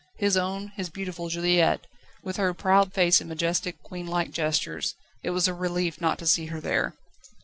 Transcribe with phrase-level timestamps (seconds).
[0.17, 1.85] His own, his beautiful Juliette,
[2.23, 6.25] with her proud face and majestic, queen like gestures; it was a relief not to
[6.25, 6.95] see her there.